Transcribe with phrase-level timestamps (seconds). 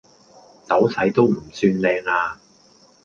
[0.65, 2.39] 走勢都唔算靚呀